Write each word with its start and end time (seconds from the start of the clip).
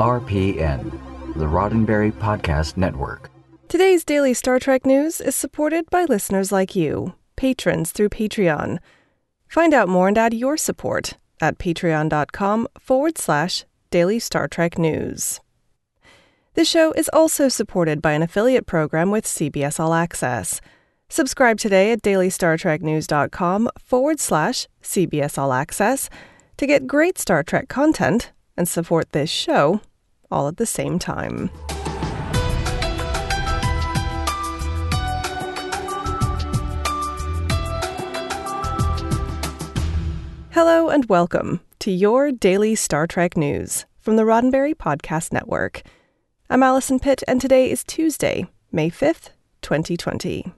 RPN, 0.00 0.90
the 1.34 1.44
Roddenberry 1.44 2.10
Podcast 2.10 2.78
Network. 2.78 3.30
Today's 3.68 4.02
daily 4.02 4.32
Star 4.32 4.58
Trek 4.58 4.86
news 4.86 5.20
is 5.20 5.34
supported 5.34 5.90
by 5.90 6.06
listeners 6.06 6.50
like 6.50 6.74
you, 6.74 7.12
patrons 7.36 7.92
through 7.92 8.08
Patreon. 8.08 8.78
Find 9.46 9.74
out 9.74 9.90
more 9.90 10.08
and 10.08 10.16
add 10.16 10.32
your 10.32 10.56
support 10.56 11.18
at 11.42 11.58
patreon.com 11.58 12.66
forward 12.78 13.18
slash 13.18 13.66
daily 13.90 14.18
Star 14.18 14.48
Trek 14.48 14.78
news. 14.78 15.38
This 16.54 16.66
show 16.66 16.92
is 16.92 17.10
also 17.12 17.50
supported 17.50 18.00
by 18.00 18.12
an 18.12 18.22
affiliate 18.22 18.66
program 18.66 19.10
with 19.10 19.26
CBS 19.26 19.78
All 19.78 19.92
Access. 19.92 20.62
Subscribe 21.10 21.58
today 21.58 21.92
at 21.92 22.00
dailystartreknews.com 22.00 23.68
forward 23.78 24.18
slash 24.18 24.66
CBS 24.82 25.36
All 25.36 25.52
Access 25.52 26.08
to 26.56 26.66
get 26.66 26.86
great 26.86 27.18
Star 27.18 27.42
Trek 27.42 27.68
content 27.68 28.32
and 28.56 28.66
support 28.66 29.12
this 29.12 29.28
show 29.28 29.82
all 30.30 30.48
at 30.48 30.56
the 30.56 30.66
same 30.66 30.98
time. 30.98 31.50
Hello 40.52 40.88
and 40.88 41.06
welcome 41.06 41.60
to 41.78 41.90
your 41.90 42.30
daily 42.30 42.74
Star 42.74 43.06
Trek 43.06 43.36
news 43.36 43.86
from 43.98 44.16
the 44.16 44.24
Roddenberry 44.24 44.74
Podcast 44.74 45.32
Network. 45.32 45.82
I'm 46.50 46.62
Allison 46.62 46.98
Pitt, 46.98 47.22
and 47.28 47.40
today 47.40 47.70
is 47.70 47.84
Tuesday, 47.84 48.46
May 48.72 48.90
5th, 48.90 49.30
2020. 49.62 50.52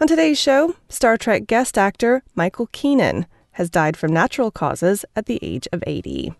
On 0.00 0.06
today's 0.06 0.38
show, 0.38 0.76
Star 0.88 1.16
Trek 1.16 1.46
guest 1.46 1.78
actor 1.78 2.22
Michael 2.34 2.68
Keenan 2.70 3.26
has 3.52 3.70
died 3.70 3.96
from 3.96 4.12
natural 4.12 4.50
causes 4.50 5.04
at 5.16 5.24
the 5.24 5.38
age 5.40 5.66
of 5.72 5.82
80. 5.86 6.34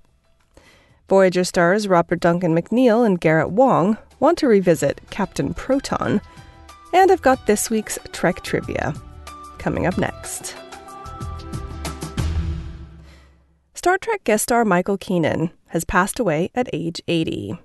Voyager 1.09 1.45
stars 1.45 1.87
Robert 1.87 2.21
Duncan 2.21 2.57
McNeill 2.57 3.07
and 3.07 3.21
Garrett 3.21 3.51
Wang 3.51 3.97
want 4.19 4.39
to 4.39 4.49
revisit 4.49 5.01
Captain 5.11 5.55
Proton. 5.55 6.21
And 6.93 7.13
I've 7.13 7.23
got 7.23 7.47
this 7.47 7.71
week's 7.71 7.99
Trek 8.13 8.43
trivia 8.43 8.95
coming 9.59 9.87
up 9.87 9.99
next. 9.99 10.57
Star 13.75 13.99
Trek 13.99 14.25
guest 14.25 14.45
star 14.45 14.65
Michael 14.65 14.99
Keenan 14.99 15.51
has 15.69 15.85
passed 15.85 16.19
away 16.19 16.51
at 16.55 16.69
age 16.73 17.01
80. 17.07 17.59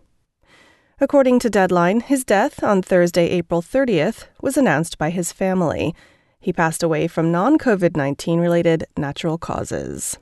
According 0.99 1.39
to 1.39 1.49
Deadline, 1.49 2.01
his 2.01 2.23
death 2.23 2.63
on 2.63 2.83
Thursday, 2.83 3.27
April 3.29 3.63
30th, 3.63 4.25
was 4.39 4.55
announced 4.55 4.99
by 4.99 5.09
his 5.09 5.31
family. 5.31 5.95
He 6.39 6.53
passed 6.53 6.83
away 6.83 7.07
from 7.07 7.31
non 7.31 7.57
COVID 7.57 7.97
19 7.97 8.39
related 8.39 8.83
natural 8.95 9.39
causes. 9.39 10.19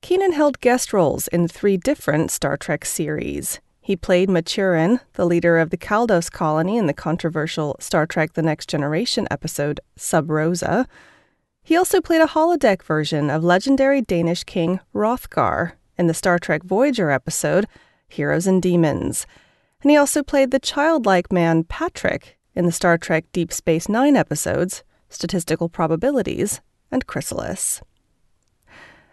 Keenan 0.00 0.32
held 0.32 0.60
guest 0.60 0.92
roles 0.92 1.28
in 1.28 1.48
three 1.48 1.76
different 1.76 2.30
Star 2.30 2.56
Trek 2.56 2.84
series. 2.84 3.60
He 3.80 3.96
played 3.96 4.28
Maturin, 4.28 5.00
the 5.14 5.24
leader 5.24 5.58
of 5.58 5.70
the 5.70 5.76
Kaldos 5.76 6.30
colony 6.30 6.76
in 6.76 6.86
the 6.86 6.94
controversial 6.94 7.76
Star 7.80 8.06
Trek 8.06 8.34
The 8.34 8.42
Next 8.42 8.68
Generation 8.68 9.26
episode 9.30 9.80
Sub 9.96 10.30
Rosa. 10.30 10.86
He 11.62 11.76
also 11.76 12.00
played 12.00 12.20
a 12.20 12.26
holodeck 12.26 12.82
version 12.82 13.30
of 13.30 13.42
legendary 13.42 14.02
Danish 14.02 14.44
king 14.44 14.80
Hrothgar 14.94 15.72
in 15.96 16.06
the 16.06 16.14
Star 16.14 16.38
Trek 16.38 16.62
Voyager 16.62 17.10
episode 17.10 17.66
Heroes 18.08 18.46
and 18.46 18.62
Demons 18.62 19.26
and 19.82 19.90
he 19.90 19.96
also 19.96 20.22
played 20.22 20.50
the 20.50 20.58
childlike 20.58 21.32
man 21.32 21.64
Patrick 21.64 22.38
in 22.54 22.66
the 22.66 22.72
Star 22.72 22.98
Trek 22.98 23.24
Deep 23.32 23.52
Space 23.52 23.88
Nine 23.88 24.16
episodes 24.16 24.82
Statistical 25.08 25.68
Probabilities 25.68 26.60
and 26.90 27.06
Chrysalis. 27.06 27.80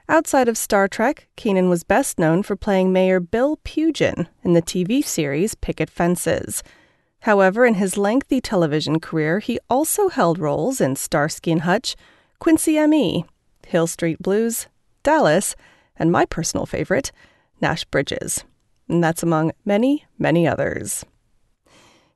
Outside 0.08 0.48
of 0.48 0.58
Star 0.58 0.88
Trek, 0.88 1.28
Keenan 1.36 1.70
was 1.70 1.84
best 1.84 2.20
known 2.20 2.44
for 2.44 2.56
playing 2.56 2.94
Mayor 2.94 3.20
Bill 3.20 3.58
Pugen 3.64 4.28
in 4.44 4.54
the 4.54 4.62
TV 4.62 5.04
series 5.04 5.56
Picket 5.56 5.90
Fences. 5.90 6.62
However, 7.22 7.66
in 7.66 7.76
his 7.76 7.98
lengthy 7.98 8.40
television 8.40 9.00
career, 9.00 9.40
he 9.40 9.60
also 9.70 10.10
held 10.10 10.38
roles 10.38 10.80
in 10.80 10.96
Starsky 10.96 11.52
and 11.52 11.62
Hutch, 11.62 11.96
Quincy 12.40 12.78
M.E., 12.78 13.26
Hill 13.66 13.88
Street 13.88 14.20
Blues, 14.20 14.68
Dallas, 15.02 15.56
and 15.98 16.12
my 16.12 16.26
personal 16.26 16.66
favorite, 16.66 17.12
Nash 17.60 17.84
Bridges 17.86 18.44
and 18.88 19.04
that's 19.04 19.24
among 19.24 19.52
many, 19.64 20.06
many 20.18 20.48
others. 20.48 21.06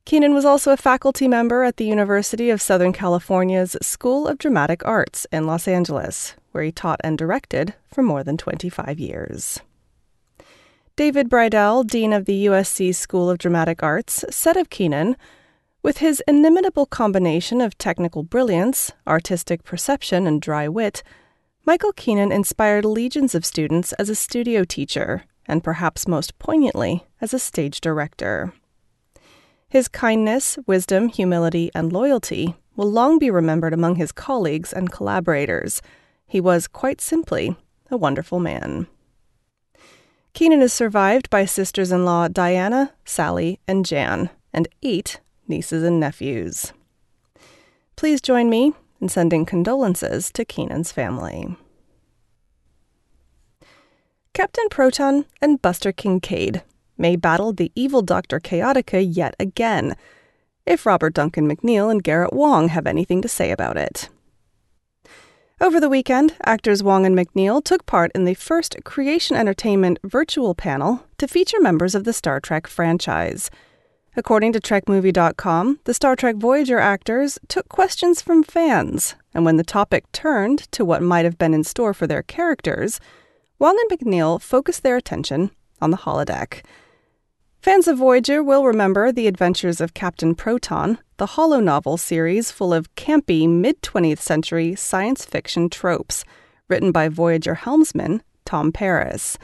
Keenan 0.09 0.33
was 0.33 0.43
also 0.43 0.71
a 0.71 0.75
faculty 0.75 1.27
member 1.27 1.63
at 1.63 1.77
the 1.77 1.85
University 1.85 2.49
of 2.49 2.63
Southern 2.63 2.91
California's 2.91 3.77
School 3.79 4.27
of 4.27 4.39
Dramatic 4.39 4.83
Arts 4.83 5.27
in 5.31 5.45
Los 5.45 5.67
Angeles, 5.67 6.33
where 6.51 6.63
he 6.63 6.71
taught 6.71 6.99
and 7.03 7.15
directed 7.15 7.75
for 7.93 8.01
more 8.01 8.23
than 8.23 8.35
25 8.35 8.97
years. 8.97 9.59
David 10.95 11.29
Bridel, 11.29 11.85
Dean 11.85 12.11
of 12.11 12.25
the 12.25 12.47
USC 12.47 12.95
School 12.95 13.29
of 13.29 13.37
Dramatic 13.37 13.83
Arts, 13.83 14.25
said 14.31 14.57
of 14.57 14.71
Keenan, 14.71 15.15
with 15.83 15.99
his 15.99 16.23
inimitable 16.27 16.87
combination 16.87 17.61
of 17.61 17.77
technical 17.77 18.23
brilliance, 18.23 18.91
artistic 19.05 19.63
perception, 19.63 20.25
and 20.25 20.41
dry 20.41 20.67
wit, 20.67 21.03
Michael 21.65 21.93
Keenan 21.93 22.31
inspired 22.31 22.83
legions 22.83 23.35
of 23.35 23.45
students 23.45 23.93
as 23.93 24.09
a 24.09 24.15
studio 24.15 24.63
teacher 24.63 25.25
and 25.45 25.63
perhaps 25.63 26.07
most 26.07 26.39
poignantly, 26.39 27.05
as 27.21 27.31
a 27.31 27.37
stage 27.37 27.79
director. 27.79 28.53
His 29.69 29.87
kindness, 29.87 30.57
wisdom, 30.65 31.09
humility, 31.09 31.69
and 31.75 31.93
loyalty 31.93 32.55
will 32.75 32.89
long 32.89 33.19
be 33.19 33.29
remembered 33.29 33.73
among 33.73 33.95
his 33.95 34.11
colleagues 34.11 34.73
and 34.73 34.91
collaborators. 34.91 35.81
He 36.25 36.41
was, 36.41 36.67
quite 36.67 36.99
simply, 36.99 37.55
a 37.91 37.97
wonderful 37.97 38.39
man. 38.39 38.87
Keenan 40.33 40.61
is 40.61 40.73
survived 40.73 41.29
by 41.29 41.45
sisters 41.45 41.91
in 41.91 42.03
law 42.03 42.27
Diana, 42.27 42.93
Sally, 43.05 43.59
and 43.67 43.85
Jan, 43.85 44.31
and 44.51 44.67
eight 44.81 45.19
nieces 45.47 45.83
and 45.83 45.99
nephews. 45.99 46.73
Please 47.95 48.21
join 48.21 48.49
me 48.49 48.73
in 48.99 49.09
sending 49.09 49.45
condolences 49.45 50.31
to 50.31 50.45
Keenan's 50.45 50.91
family. 50.91 51.55
Captain 54.33 54.69
Proton 54.69 55.25
and 55.41 55.61
Buster 55.61 55.91
Kincaid 55.91 56.63
may 56.99 57.15
battle 57.15 57.53
the 57.53 57.71
evil 57.75 58.01
Dr. 58.01 58.39
Chaotica 58.39 59.01
yet 59.01 59.35
again, 59.39 59.95
if 60.65 60.85
Robert 60.85 61.13
Duncan 61.13 61.49
McNeill 61.49 61.89
and 61.89 62.03
Garrett 62.03 62.33
Wang 62.33 62.67
have 62.67 62.85
anything 62.85 63.21
to 63.21 63.27
say 63.27 63.51
about 63.51 63.77
it. 63.77 64.09
Over 65.61 65.81
the 65.81 65.89
weekend, 65.89 66.35
actors 66.45 66.81
Wang 66.81 67.05
and 67.05 67.17
McNeill 67.17 67.61
took 67.61 67.85
part 67.85 68.11
in 68.15 68.23
the 68.23 68.33
first 68.33 68.77
Creation 68.85 69.35
Entertainment 69.35 69.99
virtual 70.05 70.55
panel 70.55 71.03
to 71.17 71.27
feature 71.27 71.59
members 71.59 71.95
of 71.95 72.05
the 72.05 72.13
Star 72.13 72.39
Trek 72.39 72.65
franchise. 72.65 73.49
According 74.15 74.53
to 74.53 74.61
TrekMovie.com, 74.61 75.79
the 75.83 75.93
Star 75.93 76.15
Trek 76.15 76.37
Voyager 76.37 76.79
actors 76.79 77.39
took 77.49 77.67
questions 77.67 78.21
from 78.21 78.41
fans, 78.41 79.15
and 79.33 79.43
when 79.43 79.57
the 79.57 79.63
topic 79.63 80.09
turned 80.13 80.59
to 80.71 80.85
what 80.85 81.01
might 81.01 81.25
have 81.25 81.37
been 81.37 81.53
in 81.53 81.65
store 81.65 81.93
for 81.93 82.07
their 82.07 82.23
characters, 82.23 83.01
Wang 83.59 83.77
and 83.89 83.99
McNeill 83.99 84.41
focused 84.41 84.83
their 84.83 84.95
attention 84.95 85.51
on 85.81 85.91
the 85.91 85.97
holodeck. 85.97 86.63
Fans 87.61 87.89
of 87.89 87.97
Voyager 87.97 88.41
will 88.41 88.63
remember 88.63 89.11
the 89.11 89.27
adventures 89.27 89.81
of 89.81 89.93
Captain 89.93 90.33
Proton, 90.33 90.97
the 91.17 91.25
holonovel 91.25 91.99
series 91.99 92.51
full 92.51 92.73
of 92.73 92.95
campy 92.95 93.49
mid 93.49 93.81
20th 93.81 94.19
century 94.19 94.75
science 94.75 95.25
fiction 95.25 95.69
tropes, 95.69 96.23
written 96.69 96.93
by 96.93 97.09
Voyager 97.09 97.55
helmsman 97.55 98.23
Tom 98.45 98.71
Paris. 98.71 99.37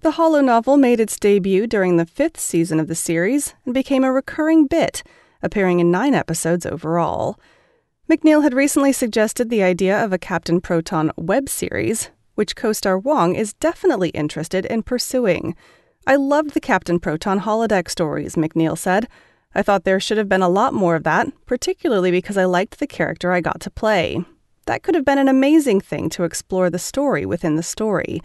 The 0.00 0.12
holonovel 0.12 0.80
made 0.80 0.98
its 0.98 1.18
debut 1.18 1.66
during 1.66 1.98
the 1.98 2.06
fifth 2.06 2.40
season 2.40 2.80
of 2.80 2.88
the 2.88 2.94
series 2.94 3.54
and 3.66 3.74
became 3.74 4.02
a 4.02 4.10
recurring 4.10 4.66
bit, 4.66 5.02
appearing 5.42 5.78
in 5.78 5.90
nine 5.90 6.14
episodes 6.14 6.64
overall. 6.64 7.38
McNeill 8.10 8.42
had 8.42 8.54
recently 8.54 8.94
suggested 8.94 9.50
the 9.50 9.62
idea 9.62 10.02
of 10.02 10.10
a 10.10 10.18
Captain 10.18 10.62
Proton 10.62 11.12
web 11.18 11.50
series, 11.50 12.08
which 12.34 12.56
co 12.56 12.72
star 12.72 12.98
Wang 12.98 13.34
is 13.34 13.52
definitely 13.52 14.08
interested 14.08 14.64
in 14.64 14.82
pursuing. 14.82 15.54
I 16.04 16.16
loved 16.16 16.50
the 16.50 16.60
Captain 16.60 16.98
Proton 16.98 17.40
holodeck 17.40 17.88
stories, 17.88 18.34
McNeill 18.34 18.76
said. 18.76 19.06
I 19.54 19.62
thought 19.62 19.84
there 19.84 20.00
should 20.00 20.18
have 20.18 20.28
been 20.28 20.42
a 20.42 20.48
lot 20.48 20.74
more 20.74 20.96
of 20.96 21.04
that, 21.04 21.28
particularly 21.46 22.10
because 22.10 22.36
I 22.36 22.44
liked 22.44 22.78
the 22.80 22.88
character 22.88 23.30
I 23.30 23.40
got 23.40 23.60
to 23.60 23.70
play. 23.70 24.24
That 24.66 24.82
could 24.82 24.96
have 24.96 25.04
been 25.04 25.18
an 25.18 25.28
amazing 25.28 25.80
thing 25.80 26.10
to 26.10 26.24
explore 26.24 26.70
the 26.70 26.78
story 26.78 27.24
within 27.24 27.54
the 27.54 27.62
story. 27.62 28.20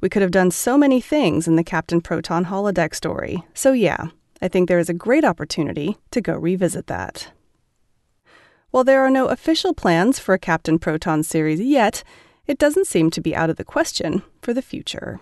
We 0.00 0.08
could 0.08 0.22
have 0.22 0.30
done 0.32 0.50
so 0.50 0.76
many 0.76 1.00
things 1.00 1.46
in 1.46 1.54
the 1.54 1.62
Captain 1.62 2.00
Proton 2.00 2.46
holodeck 2.46 2.94
story. 2.94 3.44
So, 3.54 3.72
yeah, 3.72 4.06
I 4.42 4.48
think 4.48 4.68
there 4.68 4.78
is 4.78 4.88
a 4.88 4.94
great 4.94 5.24
opportunity 5.24 5.98
to 6.10 6.20
go 6.20 6.34
revisit 6.36 6.88
that. 6.88 7.30
While 8.70 8.84
there 8.84 9.04
are 9.04 9.10
no 9.10 9.26
official 9.26 9.74
plans 9.74 10.18
for 10.18 10.32
a 10.32 10.38
Captain 10.38 10.78
Proton 10.78 11.22
series 11.22 11.60
yet, 11.60 12.02
it 12.46 12.58
doesn't 12.58 12.86
seem 12.86 13.10
to 13.10 13.20
be 13.20 13.36
out 13.36 13.50
of 13.50 13.56
the 13.56 13.64
question 13.64 14.22
for 14.42 14.52
the 14.52 14.62
future. 14.62 15.20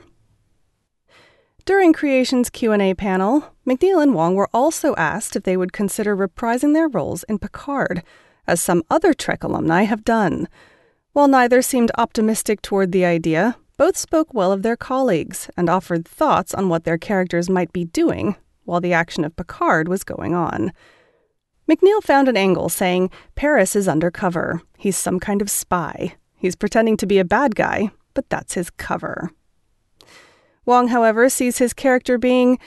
During 1.69 1.93
Creation's 1.93 2.49
Q&A 2.49 2.95
panel, 2.95 3.53
McNeill 3.67 4.03
and 4.03 4.15
Wang 4.15 4.35
were 4.35 4.49
also 4.55 4.95
asked 4.97 5.37
if 5.37 5.43
they 5.43 5.55
would 5.55 5.71
consider 5.71 6.17
reprising 6.17 6.73
their 6.73 6.89
roles 6.89 7.25
in 7.25 7.39
Picard, 7.39 8.03
as 8.47 8.59
some 8.59 8.83
other 8.91 9.13
Trek 9.13 9.45
alumni 9.45 9.83
have 9.83 10.03
done. 10.03 10.49
While 11.13 11.29
neither 11.29 11.61
seemed 11.61 11.91
optimistic 11.99 12.63
toward 12.63 12.91
the 12.91 13.05
idea, 13.05 13.59
Both 13.77 13.99
spoke 13.99 14.33
well 14.33 14.51
of 14.51 14.63
their 14.63 14.79
colleagues 14.79 15.51
and 15.59 15.69
offered 15.69 16.09
thoughts 16.09 16.55
on 16.55 16.71
what 16.71 16.85
their 16.85 16.97
characters 16.97 17.51
might 17.51 17.71
be 17.71 17.85
doing 17.85 18.37
while 18.65 18.81
the 18.81 18.95
action 18.95 19.23
of 19.23 19.37
Picard 19.37 19.89
was 19.89 20.05
going 20.05 20.33
on. 20.33 20.73
McNeill 21.71 22.03
found 22.03 22.29
an 22.29 22.37
angle 22.39 22.71
saying 22.71 23.11
Paris 23.35 23.77
is 23.77 23.87
undercover. 23.87 24.63
He's 24.79 24.97
some 24.97 25.21
kind 25.21 25.43
of 25.43 25.51
spy. 25.51 26.15
He's 26.35 26.57
pretending 26.57 26.97
to 26.97 27.07
be 27.07 27.19
a 27.19 27.27
bad 27.27 27.55
guy, 27.55 27.91
but 28.15 28.31
that's 28.31 28.55
his 28.55 28.71
cover. 28.71 29.33
Wang, 30.69 30.89
however, 30.89 31.31
sees 31.31 31.57
his 31.57 31.73
character 31.73 32.19
being 32.19 32.59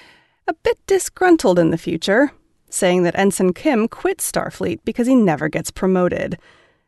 a 0.48 0.56
bit 0.56 0.80
disgruntled 0.88 1.59
in 1.59 1.69
the 1.69 1.77
future, 1.77 2.31
saying 2.68 3.03
that 3.03 3.15
Ensign 3.15 3.53
Kim 3.53 3.88
quit 3.88 4.18
Starfleet 4.18 4.80
because 4.83 5.06
he 5.06 5.13
never 5.13 5.50
gets 5.50 5.69
promoted, 5.69 6.39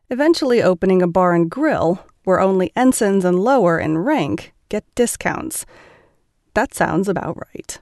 eventually 0.10 0.64
opening 0.64 1.04
a 1.04 1.08
bar 1.08 1.36
and 1.36 1.52
grill 1.52 2.04
where 2.24 2.40
only 2.40 2.72
ensigns 2.76 3.24
and 3.24 3.40
lower 3.40 3.78
in 3.78 4.00
rank 4.00 4.54
get 4.70 4.86
discounts. 4.96 5.68
That 6.56 6.74
sounds 6.74 7.08
about 7.08 7.38
right. 7.38 7.78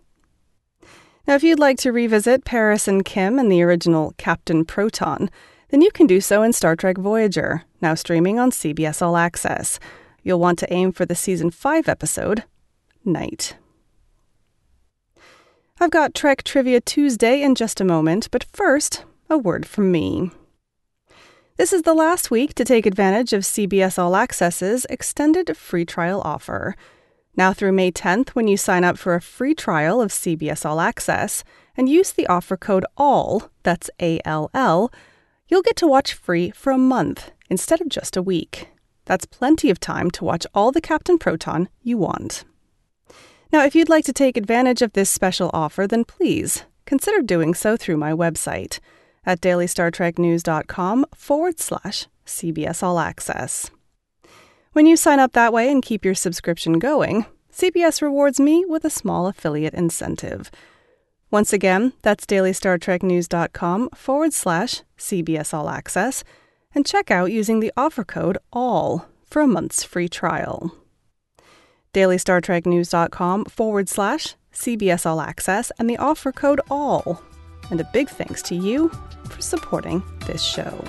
Now, 1.25 1.35
if 1.35 1.43
you'd 1.43 1.57
like 1.57 1.77
to 1.77 1.93
revisit 1.93 2.43
Paris 2.43 2.85
and 2.85 3.05
Kim 3.05 3.39
and 3.39 3.49
the 3.49 3.63
original 3.63 4.13
Captain 4.17 4.65
Proton, 4.65 5.29
then 5.69 5.79
you 5.79 5.91
can 5.91 6.05
do 6.05 6.19
so 6.19 6.43
in 6.43 6.51
Star 6.51 6.75
Trek 6.75 6.97
Voyager, 6.97 7.63
now 7.79 7.93
streaming 7.93 8.39
on 8.39 8.51
CBS 8.51 9.01
All 9.01 9.15
Access. 9.15 9.79
You'll 10.21 10.41
want 10.41 10.59
to 10.59 10.73
aim 10.73 10.91
for 10.91 11.05
the 11.05 11.15
season 11.15 11.49
5 11.49 11.87
episode, 11.87 12.43
Night. 13.03 13.55
I've 15.79 15.91
got 15.91 16.13
Trek 16.13 16.43
Trivia 16.43 16.79
Tuesday 16.79 17.41
in 17.41 17.55
just 17.55 17.81
a 17.81 17.85
moment, 17.85 18.29
but 18.29 18.45
first, 18.53 19.03
a 19.29 19.37
word 19.37 19.65
from 19.65 19.91
me. 19.91 20.29
This 21.57 21.73
is 21.73 21.81
the 21.81 21.93
last 21.93 22.29
week 22.31 22.53
to 22.55 22.65
take 22.65 22.85
advantage 22.85 23.33
of 23.33 23.43
CBS 23.43 23.97
All 23.97 24.13
Access's 24.13 24.85
extended 24.89 25.55
free 25.57 25.85
trial 25.85 26.21
offer. 26.23 26.75
Now 27.35 27.53
through 27.53 27.71
May 27.71 27.91
10th, 27.91 28.29
when 28.29 28.47
you 28.47 28.57
sign 28.57 28.83
up 28.83 28.97
for 28.97 29.15
a 29.15 29.21
free 29.21 29.55
trial 29.55 30.01
of 30.01 30.11
CBS 30.11 30.65
All 30.65 30.79
Access 30.79 31.43
and 31.75 31.89
use 31.89 32.11
the 32.11 32.27
offer 32.27 32.57
code 32.57 32.85
ALL, 32.97 33.49
that's 33.63 33.89
A 33.99 34.19
L 34.25 34.49
L, 34.53 34.91
you'll 35.47 35.61
get 35.61 35.75
to 35.77 35.87
watch 35.87 36.13
free 36.13 36.51
for 36.51 36.71
a 36.71 36.77
month 36.77 37.31
instead 37.49 37.81
of 37.81 37.89
just 37.89 38.15
a 38.15 38.21
week. 38.21 38.69
That's 39.05 39.25
plenty 39.25 39.69
of 39.69 39.79
time 39.79 40.11
to 40.11 40.25
watch 40.25 40.45
all 40.53 40.71
the 40.71 40.81
Captain 40.81 41.17
Proton 41.17 41.69
you 41.81 41.97
want. 41.97 42.43
Now, 43.51 43.65
if 43.65 43.75
you'd 43.75 43.89
like 43.89 44.05
to 44.05 44.13
take 44.13 44.37
advantage 44.37 44.81
of 44.81 44.93
this 44.93 45.09
special 45.09 45.49
offer, 45.53 45.85
then 45.85 46.05
please 46.05 46.63
consider 46.85 47.21
doing 47.21 47.53
so 47.53 47.75
through 47.75 47.97
my 47.97 48.13
website 48.13 48.79
at 49.25 49.41
dailystartreknews.com 49.41 51.05
forward 51.13 51.59
slash 51.59 52.07
CBS 52.25 52.81
All 52.81 52.97
Access. 52.97 53.69
When 54.71 54.85
you 54.85 54.95
sign 54.95 55.19
up 55.19 55.33
that 55.33 55.51
way 55.51 55.69
and 55.69 55.83
keep 55.83 56.05
your 56.05 56.15
subscription 56.15 56.79
going, 56.79 57.25
CBS 57.51 58.01
rewards 58.01 58.39
me 58.39 58.63
with 58.65 58.85
a 58.85 58.89
small 58.89 59.27
affiliate 59.27 59.73
incentive. 59.73 60.49
Once 61.29 61.51
again, 61.51 61.91
that's 62.01 62.25
dailystartreknews.com 62.25 63.89
forward 63.89 64.31
slash 64.31 64.81
CBS 64.97 65.53
All 65.53 65.69
Access 65.69 66.23
and 66.73 66.85
check 66.85 67.11
out 67.11 67.33
using 67.33 67.59
the 67.59 67.73
offer 67.75 68.05
code 68.05 68.37
ALL 68.53 69.07
for 69.25 69.41
a 69.41 69.47
month's 69.47 69.83
free 69.83 70.07
trial. 70.07 70.73
dailystartreknews.com 71.93 73.45
forward 73.45 73.89
slash 73.89 74.35
CBS 74.53 75.05
All 75.05 75.21
Access 75.21 75.71
and 75.79 75.89
the 75.89 75.97
offer 75.97 76.31
code 76.31 76.61
ALL. 76.69 77.21
And 77.69 77.79
a 77.79 77.89
big 77.93 78.09
thanks 78.09 78.41
to 78.43 78.55
you 78.55 78.89
for 79.29 79.41
supporting 79.41 80.03
this 80.27 80.43
show. 80.43 80.83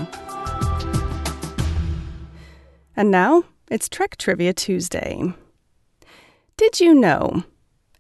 And 2.97 3.11
now, 3.11 3.45
it's 3.71 3.89
Trek 3.89 4.17
Trivia 4.17 4.53
Tuesday. 4.53 5.33
Did 6.57 6.81
you 6.81 6.95
know? 6.95 7.45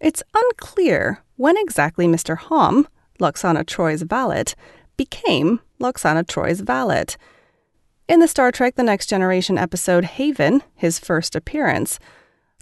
It's 0.00 0.22
unclear 0.34 1.22
when 1.36 1.56
exactly 1.56 2.06
Mr. 2.06 2.36
Homn, 2.36 2.86
Lwaxana 3.20 3.64
Troi's 3.64 4.02
valet, 4.02 4.44
became 4.96 5.60
Lwaxana 5.80 6.26
Troi's 6.26 6.60
valet. 6.60 7.04
In 8.08 8.20
the 8.20 8.28
Star 8.28 8.52
Trek 8.52 8.74
The 8.74 8.82
Next 8.82 9.06
Generation 9.06 9.56
episode 9.56 10.04
Haven, 10.04 10.62
his 10.74 10.98
first 10.98 11.34
appearance, 11.34 11.98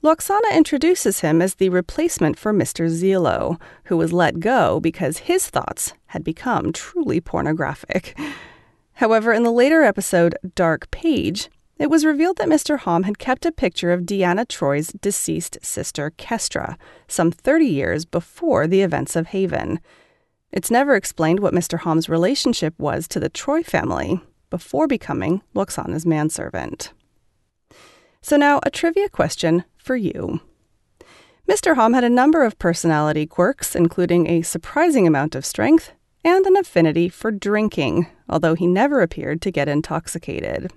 Lwaxana 0.03 0.55
introduces 0.55 1.21
him 1.21 1.43
as 1.43 1.57
the 1.57 1.69
replacement 1.69 2.39
for 2.39 2.55
Mr. 2.55 2.89
Xelo, 2.89 3.61
who 3.85 3.99
was 3.99 4.15
let 4.15 4.41
go 4.41 4.81
because 4.81 5.19
his 5.19 5.51
thoughts 5.51 5.93
had 6.07 6.25
become 6.25 6.73
truly 6.73 7.21
pornographic. 7.21 8.19
However, 8.95 9.31
in 9.35 9.43
the 9.43 9.51
later 9.51 9.83
episode 9.83 10.37
Dark 10.55 10.91
Page, 10.91 11.51
it 11.79 11.91
was 11.91 12.07
revealed 12.07 12.39
that 12.39 12.49
Mr. 12.49 12.79
Homn 12.79 13.05
had 13.05 13.19
kept 13.19 13.45
a 13.45 13.53
picture 13.53 13.93
of 13.93 14.03
Deanna 14.03 14.49
Troi's 14.49 14.89
deceased 15.01 15.59
sister, 15.63 16.13
Kestra, 16.17 16.77
some 17.07 17.31
30 17.31 17.67
years 17.67 18.07
before 18.07 18.67
the 18.67 18.81
events 18.81 19.17
of 19.17 19.29
Haven. 19.29 19.81
It's 20.51 20.71
never 20.71 20.95
explained 20.95 21.41
what 21.41 21.55
Mr. 21.55 21.81
Homn's 21.81 22.09
relationship 22.09 22.73
was 22.79 23.07
to 23.09 23.21
the 23.21 23.29
Troy 23.29 23.63
family 23.63 24.21
before 24.49 24.87
becoming 24.87 25.43
Lwaxana's 25.55 26.07
manservant. 26.07 26.95
So, 28.23 28.37
now 28.37 28.61
a 28.65 28.71
trivia 28.71 29.09
question 29.09 29.65
for 29.77 29.97
you. 29.97 30.41
Mr. 31.49 31.75
Homn 31.75 31.95
had 31.95 32.05
a 32.05 32.11
number 32.11 32.45
of 32.45 32.59
personality 32.59 33.27
quirks, 33.27 33.75
including 33.75 34.29
a 34.29 34.43
surprising 34.43 35.07
amount 35.07 35.35
of 35.35 35.45
strength 35.45 35.93
and 36.25 36.47
an 36.47 36.57
affinity 36.57 37.09
for 37.09 37.31
drinking, 37.31 38.07
although 38.29 38.55
he 38.55 38.67
never 38.67 39.01
appeared 39.01 39.41
to 39.43 39.51
get 39.51 39.69
intoxicated. 39.69 40.71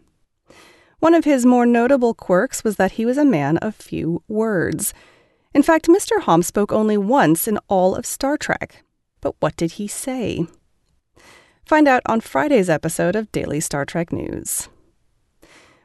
One 0.99 1.13
of 1.13 1.25
his 1.25 1.45
more 1.45 1.65
notable 1.65 2.13
quirks 2.13 2.63
was 2.63 2.77
that 2.77 2.93
he 2.93 3.05
was 3.05 3.17
a 3.17 3.25
man 3.25 3.57
of 3.57 3.75
few 3.75 4.23
words. 4.27 4.93
In 5.53 5.61
fact, 5.61 5.87
Mr. 5.87 6.21
Homn 6.21 6.43
spoke 6.43 6.71
only 6.71 6.97
once 6.97 7.47
in 7.47 7.59
all 7.67 7.93
of 7.93 8.05
Star 8.05 8.37
Trek. 8.37 8.83
But 9.19 9.35
what 9.41 9.57
did 9.57 9.73
he 9.73 9.87
say? 9.87 10.47
Find 11.65 11.87
out 11.87 12.01
on 12.05 12.21
Friday's 12.21 12.69
episode 12.69 13.15
of 13.15 13.31
Daily 13.31 13.59
Star 13.59 13.85
Trek 13.85 14.11
News. 14.11 14.69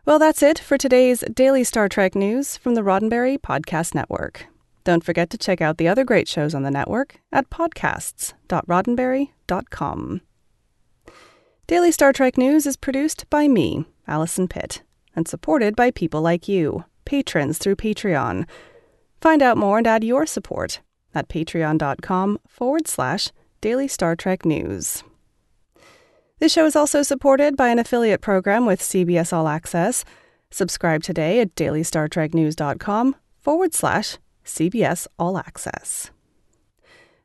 Well, 0.09 0.19
that's 0.19 0.43
it 0.43 0.59
for 0.59 0.77
today's 0.79 1.23
Daily 1.35 1.63
Star 1.65 1.87
Trek 1.87 2.15
News 2.15 2.57
from 2.57 2.75
the 2.75 2.81
Roddenberry 2.81 3.37
Podcast 3.37 3.95
Network. 3.95 4.47
Don't 4.83 5.05
forget 5.05 5.29
to 5.29 5.37
check 5.37 5.61
out 5.61 5.77
the 5.77 5.87
other 5.87 6.03
great 6.03 6.27
shows 6.27 6.55
on 6.55 6.63
the 6.63 6.71
network 6.71 7.21
at 7.31 7.51
podcasts.roddenberry.com. 7.51 10.21
Daily 11.67 11.93
Star 11.93 12.15
Trek 12.15 12.39
News 12.39 12.65
is 12.65 12.79
produced 12.79 13.29
by 13.29 13.49
me, 13.49 13.85
Allison 14.07 14.49
Pitt 14.49 14.81
and 15.15 15.29
supported 15.29 15.77
by 15.77 15.91
people 15.91 16.23
like 16.23 16.49
you, 16.49 16.87
patrons 17.05 17.59
through 17.59 17.77
Patreon. 17.77 18.49
Find 19.21 19.43
out 19.43 19.59
more 19.59 19.77
and 19.77 19.87
add 19.87 20.05
your 20.05 20.25
support 20.25 20.81
at 21.15 21.29
patreon.com 21.29 22.39
forward 22.49 22.89
slash 22.89 23.31
daily 23.61 23.89
Star 23.89 24.17
Trek 24.17 24.47
news. 24.47 25.05
This 26.39 26.53
show 26.53 26.67
is 26.67 26.77
also 26.77 27.03
supported 27.03 27.57
by 27.57 27.69
an 27.69 27.81
affiliate 27.81 28.21
program 28.21 28.65
with 28.65 28.81
CBS 28.81 29.33
All 29.33 29.49
Access. 29.49 30.05
Subscribe 30.51 31.03
today 31.03 31.41
at 31.41 31.55
dailystartreknews.com 31.57 33.17
forward 33.41 33.75
slash 33.75 34.19
CBS 34.45 35.09
All 35.19 35.37
Access. 35.37 36.11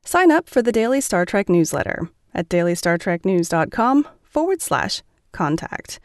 Sign 0.04 0.32
up 0.32 0.50
for 0.50 0.62
the 0.62 0.72
Daily 0.72 1.00
Star 1.00 1.26
Trek 1.26 1.48
newsletter 1.48 2.10
at 2.34 2.50
dailystartreknews.com 2.50 4.08
forward 4.24 4.62
slash 4.62 5.04
contact. 5.32 6.00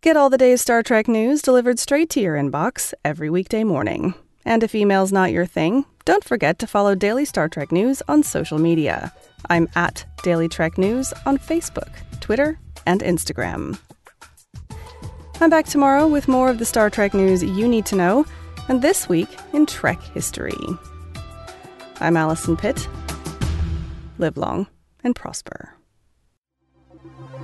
Get 0.00 0.16
all 0.16 0.30
the 0.30 0.38
day's 0.38 0.62
Star 0.62 0.82
Trek 0.82 1.08
news 1.08 1.42
delivered 1.42 1.78
straight 1.78 2.08
to 2.10 2.20
your 2.20 2.36
inbox 2.36 2.94
every 3.04 3.28
weekday 3.28 3.64
morning. 3.64 4.14
And 4.44 4.62
if 4.62 4.74
email's 4.74 5.12
not 5.12 5.32
your 5.32 5.46
thing, 5.46 5.84
don't 6.06 6.24
forget 6.24 6.58
to 6.60 6.66
follow 6.66 6.94
Daily 6.94 7.26
Star 7.26 7.50
Trek 7.50 7.70
News 7.70 8.02
on 8.08 8.22
social 8.22 8.58
media. 8.58 9.12
I'm 9.50 9.68
at 9.76 10.06
Daily 10.22 10.48
Trek 10.48 10.78
News 10.78 11.12
on 11.26 11.36
Facebook, 11.36 11.90
Twitter, 12.20 12.58
and 12.86 13.02
Instagram. 13.02 13.78
I'm 15.42 15.50
back 15.50 15.66
tomorrow 15.66 16.06
with 16.06 16.28
more 16.28 16.48
of 16.48 16.58
the 16.58 16.64
Star 16.64 16.88
Trek 16.88 17.12
news 17.12 17.42
you 17.42 17.68
need 17.68 17.84
to 17.86 17.96
know, 17.96 18.24
and 18.68 18.80
this 18.80 19.06
week 19.06 19.28
in 19.52 19.66
Trek 19.66 20.00
history. 20.14 20.56
I'm 22.00 22.16
Allison 22.16 22.56
Pitt. 22.56 22.88
Live 24.16 24.38
long 24.38 24.66
and 25.04 25.14
prosper. 25.14 25.74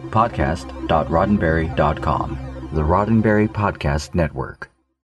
Podcast.roddenberry.com 0.08 2.52
the 2.72 2.80
Roddenberry 2.80 3.48
Podcast 3.48 4.14
Network. 4.14 4.71